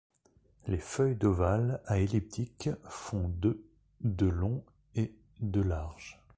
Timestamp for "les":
0.67-0.79